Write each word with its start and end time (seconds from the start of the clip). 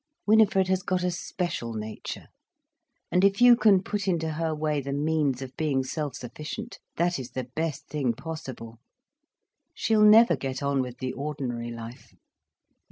Winifred 0.25 0.67
has 0.67 0.81
got 0.81 1.03
a 1.03 1.11
special 1.11 1.75
nature. 1.75 2.29
And 3.11 3.23
if 3.23 3.39
you 3.39 3.55
can 3.55 3.83
put 3.83 4.07
into 4.07 4.31
her 4.31 4.55
way 4.55 4.81
the 4.81 4.93
means 4.93 5.43
of 5.43 5.55
being 5.55 5.83
self 5.83 6.15
sufficient, 6.15 6.79
that 6.95 7.19
is 7.19 7.29
the 7.33 7.51
best 7.55 7.85
thing 7.85 8.13
possible. 8.13 8.79
She'll 9.75 10.01
never 10.01 10.35
get 10.35 10.63
on 10.63 10.81
with 10.81 10.97
the 10.97 11.13
ordinary 11.13 11.69
life. 11.69 12.15